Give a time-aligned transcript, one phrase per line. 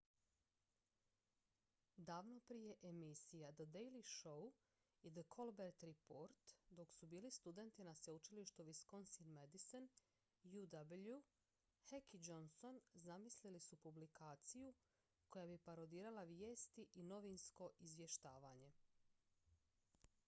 [2.11, 4.53] davno prije emisija the daily show
[5.01, 9.87] i the colbert report dok su bili studenti na sveučilištu wisconsin-madison
[10.43, 11.21] uw
[11.89, 14.73] heck i johnson zamislili su publikaciju
[15.29, 18.73] koja bi parodirala vijesti i novinsko izvještavanje